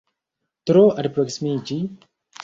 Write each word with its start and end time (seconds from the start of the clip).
Tro 0.69 0.81
alproksimiĝi? 1.03 1.77